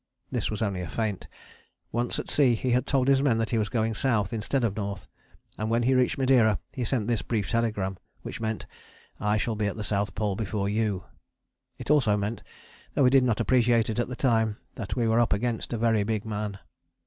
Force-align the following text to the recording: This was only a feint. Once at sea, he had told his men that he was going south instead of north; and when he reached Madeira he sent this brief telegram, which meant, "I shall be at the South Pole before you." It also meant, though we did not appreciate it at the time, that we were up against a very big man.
This 0.31 0.49
was 0.49 0.63
only 0.63 0.81
a 0.81 0.89
feint. 0.89 1.27
Once 1.91 2.17
at 2.17 2.27
sea, 2.27 2.55
he 2.55 2.71
had 2.71 2.87
told 2.87 3.07
his 3.07 3.21
men 3.21 3.37
that 3.37 3.51
he 3.51 3.59
was 3.59 3.69
going 3.69 3.93
south 3.93 4.33
instead 4.33 4.63
of 4.63 4.75
north; 4.75 5.05
and 5.59 5.69
when 5.69 5.83
he 5.83 5.93
reached 5.93 6.17
Madeira 6.17 6.57
he 6.71 6.83
sent 6.83 7.07
this 7.07 7.21
brief 7.21 7.51
telegram, 7.51 7.97
which 8.23 8.41
meant, 8.41 8.65
"I 9.19 9.37
shall 9.37 9.53
be 9.55 9.67
at 9.67 9.75
the 9.77 9.83
South 9.83 10.15
Pole 10.15 10.35
before 10.35 10.67
you." 10.67 11.03
It 11.77 11.91
also 11.91 12.17
meant, 12.17 12.41
though 12.95 13.03
we 13.03 13.11
did 13.11 13.23
not 13.23 13.39
appreciate 13.39 13.91
it 13.91 13.99
at 13.99 14.07
the 14.07 14.15
time, 14.15 14.57
that 14.73 14.95
we 14.95 15.07
were 15.07 15.19
up 15.19 15.33
against 15.33 15.71
a 15.71 15.77
very 15.77 16.01
big 16.03 16.25
man. 16.25 16.57